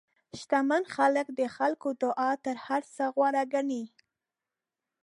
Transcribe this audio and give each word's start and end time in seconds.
شتمن 0.39 0.83
خلک 0.95 1.27
د 1.39 1.41
خلکو 1.55 1.89
دعا 2.03 2.31
تر 2.45 2.55
هر 2.65 2.81
څه 2.95 3.03
غوره 3.15 3.43
ګڼي. 3.53 3.83